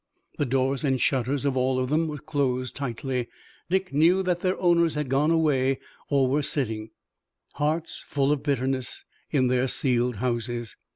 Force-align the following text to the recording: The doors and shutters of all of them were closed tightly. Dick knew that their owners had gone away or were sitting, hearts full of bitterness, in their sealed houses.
The 0.39 0.47
doors 0.47 0.83
and 0.83 0.99
shutters 0.99 1.45
of 1.45 1.55
all 1.55 1.77
of 1.77 1.91
them 1.91 2.07
were 2.07 2.17
closed 2.17 2.75
tightly. 2.75 3.27
Dick 3.69 3.93
knew 3.93 4.23
that 4.23 4.39
their 4.39 4.59
owners 4.59 4.95
had 4.95 5.09
gone 5.09 5.29
away 5.29 5.77
or 6.09 6.27
were 6.27 6.41
sitting, 6.41 6.89
hearts 7.53 7.99
full 8.07 8.31
of 8.31 8.41
bitterness, 8.41 9.05
in 9.29 9.45
their 9.45 9.67
sealed 9.67 10.15
houses. 10.15 10.75